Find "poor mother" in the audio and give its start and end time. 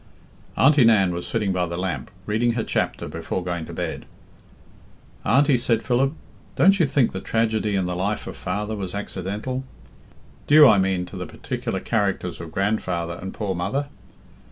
13.31-13.89